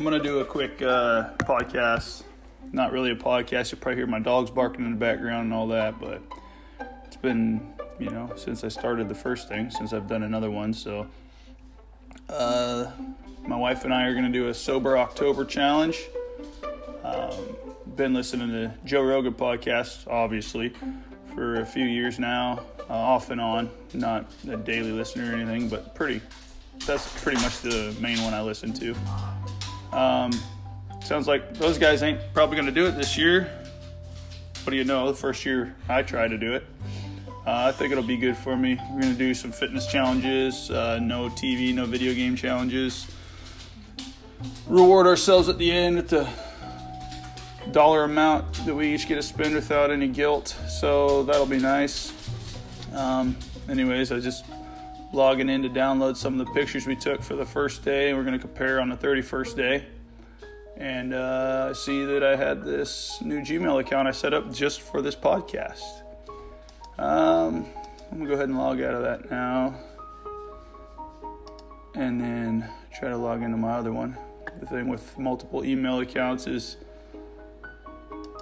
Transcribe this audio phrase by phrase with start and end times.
[0.00, 2.22] I'm gonna do a quick uh, podcast.
[2.72, 3.70] Not really a podcast.
[3.70, 6.22] You'll probably hear my dogs barking in the background and all that, but
[7.04, 10.72] it's been you know since I started the first thing, since I've done another one.
[10.72, 11.06] So,
[12.30, 12.90] uh,
[13.46, 16.00] my wife and I are gonna do a sober October challenge.
[17.04, 17.34] Um,
[17.94, 20.72] been listening to Joe Rogan podcast, obviously,
[21.34, 23.68] for a few years now, uh, off and on.
[23.92, 26.22] Not a daily listener or anything, but pretty.
[26.86, 28.96] That's pretty much the main one I listen to.
[29.92, 30.32] Um,
[31.02, 33.50] sounds like those guys ain't probably going to do it this year.
[34.62, 35.08] What do you know?
[35.08, 36.64] The first year I try to do it.
[37.46, 38.78] Uh, I think it'll be good for me.
[38.92, 43.06] We're going to do some fitness challenges, uh, no TV, no video game challenges.
[44.68, 46.28] Reward ourselves at the end at the
[47.72, 50.48] dollar amount that we each get to spend without any guilt.
[50.68, 52.12] So that'll be nice.
[52.94, 53.36] Um,
[53.68, 54.44] anyways, I just
[55.12, 58.14] logging in to download some of the pictures we took for the first day.
[58.14, 59.86] We're going to compare on the 31st day.
[60.76, 64.80] And uh, I see that I had this new Gmail account I set up just
[64.80, 66.02] for this podcast.
[66.98, 67.66] Um,
[68.10, 69.74] I'm going to go ahead and log out of that now.
[71.94, 74.16] And then try to log into my other one.
[74.60, 76.76] The thing with multiple email accounts is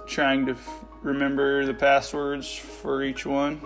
[0.07, 3.61] trying to f- remember the passwords for each one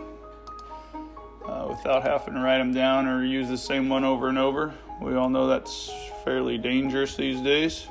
[1.73, 4.73] without having to write them down or use the same one over and over.
[5.01, 5.91] We all know that's
[6.23, 7.87] fairly dangerous these days.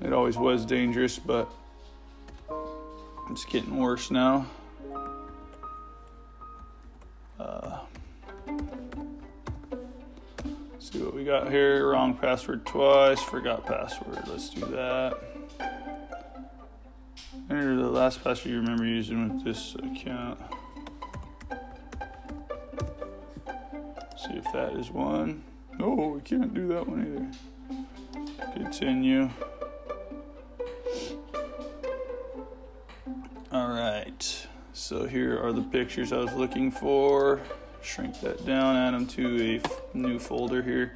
[0.00, 1.50] It always was dangerous, but
[3.30, 4.46] it's getting worse now.
[7.40, 7.78] Uh,
[10.78, 11.88] see what we got here.
[11.88, 13.22] Wrong password twice.
[13.22, 14.22] Forgot password.
[14.28, 15.18] Let's do that.
[17.50, 20.38] Enter the last password you remember using with this account.
[24.18, 25.44] See if that is one.
[25.78, 27.32] No, we can't do that one
[28.42, 28.52] either.
[28.52, 29.30] Continue.
[33.52, 34.46] All right.
[34.72, 37.40] So here are the pictures I was looking for.
[37.80, 40.94] Shrink that down, add them to a f- new folder here.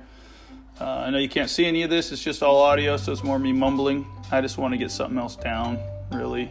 [0.80, 3.22] Uh, I know you can't see any of this, it's just all audio, so it's
[3.22, 4.04] more me mumbling.
[4.32, 5.78] I just want to get something else down,
[6.10, 6.50] really.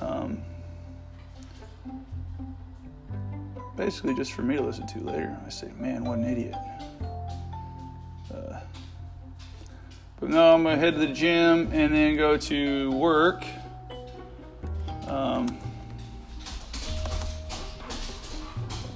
[0.00, 0.42] Um,
[3.76, 5.36] basically just for me to listen to later.
[5.44, 6.54] I say, man, what an idiot.
[8.32, 8.60] Uh,
[10.18, 13.44] but no, I'm gonna head to the gym and then go to work.
[15.06, 15.58] Um,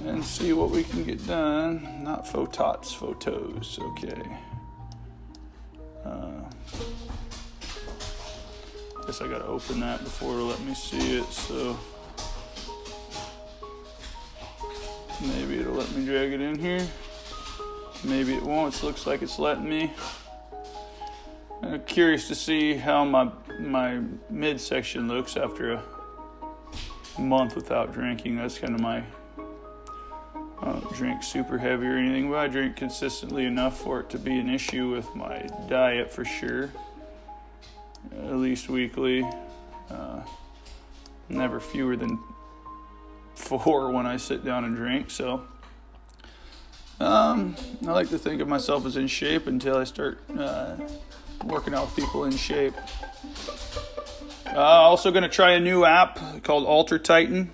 [0.05, 2.03] and see what we can get done.
[2.03, 3.79] Not photots, photos.
[3.79, 4.21] Okay.
[6.03, 6.41] Uh,
[9.05, 11.25] guess I gotta open that before it'll let me see it.
[11.31, 11.77] So.
[15.21, 16.87] Maybe it'll let me drag it in here.
[18.03, 18.75] Maybe it won't.
[18.75, 19.93] It looks like it's letting me.
[21.61, 24.01] I'm curious to see how my my
[24.31, 28.37] midsection looks after a month without drinking.
[28.37, 29.03] That's kind of my.
[30.61, 34.19] I don't drink super heavy or anything, but I drink consistently enough for it to
[34.19, 36.71] be an issue with my diet for sure.
[38.17, 39.23] At least weekly.
[39.89, 40.21] Uh,
[41.29, 42.19] never fewer than
[43.35, 45.11] four when I sit down and drink.
[45.11, 45.43] So
[46.99, 47.55] um,
[47.87, 50.75] I like to think of myself as in shape until I start uh,
[51.45, 52.75] working out with people in shape.
[54.47, 57.51] Uh, also going to try a new app called Alter Titan.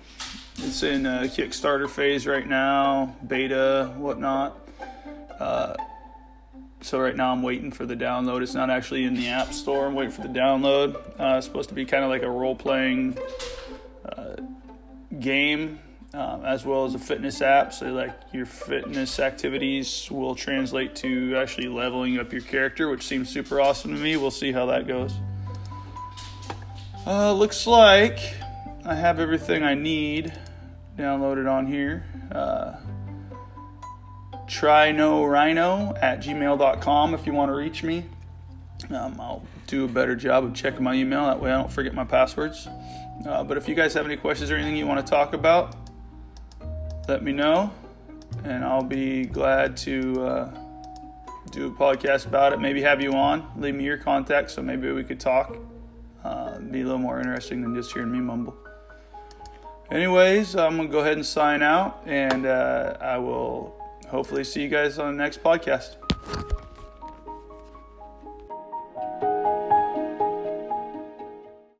[0.58, 4.58] It's in Kickstarter phase right now, beta, whatnot.
[5.38, 5.76] Uh,
[6.80, 8.42] so right now I'm waiting for the download.
[8.42, 9.86] It's not actually in the App Store.
[9.86, 10.96] I'm waiting for the download.
[11.18, 13.16] Uh, it's supposed to be kind of like a role-playing
[15.20, 15.80] game
[16.14, 17.72] um, as well as a fitness app.
[17.72, 23.28] So, like your fitness activities will translate to actually leveling up your character, which seems
[23.28, 24.16] super awesome to me.
[24.16, 25.14] We'll see how that goes.
[27.06, 28.18] Uh, looks like
[28.84, 30.32] I have everything I need
[30.98, 32.04] downloaded on here.
[32.32, 32.76] Uh,
[34.46, 38.04] try no rhino at gmail.com if you want to reach me.
[38.90, 41.26] Um, I'll do a better job of checking my email.
[41.26, 42.68] That way I don't forget my passwords.
[43.26, 45.76] Uh, but if you guys have any questions or anything you want to talk about,
[47.08, 47.72] let me know,
[48.44, 50.50] and I'll be glad to uh,
[51.50, 52.60] do a podcast about it.
[52.60, 55.56] Maybe have you on, leave me your contact, so maybe we could talk.
[56.22, 58.56] Uh, be a little more interesting than just hearing me mumble.
[59.90, 63.74] Anyways, I'm gonna go ahead and sign out, and uh, I will
[64.08, 65.96] hopefully see you guys on the next podcast.